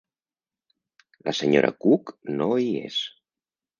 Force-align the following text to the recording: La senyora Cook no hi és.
La 1.29 1.33
senyora 1.41 1.71
Cook 1.85 2.13
no 2.41 2.49
hi 2.63 2.67
és. 2.89 2.99